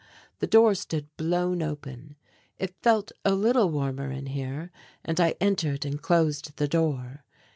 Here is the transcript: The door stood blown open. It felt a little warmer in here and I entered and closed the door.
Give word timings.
The 0.39 0.47
door 0.47 0.73
stood 0.73 1.15
blown 1.15 1.61
open. 1.61 2.15
It 2.57 2.81
felt 2.81 3.11
a 3.23 3.35
little 3.35 3.69
warmer 3.69 4.09
in 4.09 4.25
here 4.25 4.71
and 5.05 5.19
I 5.19 5.35
entered 5.39 5.85
and 5.85 6.01
closed 6.01 6.57
the 6.57 6.67
door. 6.67 7.23